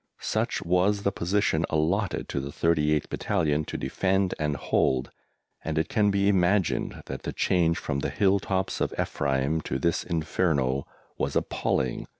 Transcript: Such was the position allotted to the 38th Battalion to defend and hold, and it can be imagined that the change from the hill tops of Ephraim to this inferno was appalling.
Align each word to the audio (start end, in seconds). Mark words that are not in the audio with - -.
Such 0.19 0.63
was 0.63 1.03
the 1.03 1.11
position 1.11 1.63
allotted 1.69 2.27
to 2.29 2.39
the 2.39 2.49
38th 2.49 3.07
Battalion 3.09 3.65
to 3.65 3.77
defend 3.77 4.33
and 4.39 4.55
hold, 4.55 5.11
and 5.63 5.77
it 5.77 5.89
can 5.89 6.09
be 6.09 6.27
imagined 6.27 7.03
that 7.05 7.21
the 7.21 7.31
change 7.31 7.77
from 7.77 7.99
the 7.99 8.09
hill 8.09 8.39
tops 8.39 8.81
of 8.81 8.95
Ephraim 8.99 9.61
to 9.61 9.77
this 9.77 10.03
inferno 10.03 10.87
was 11.19 11.35
appalling. 11.35 12.07